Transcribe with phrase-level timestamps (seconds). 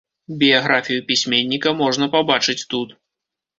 [0.43, 2.99] Біяграфію пісьменніка можна пабачыць тут.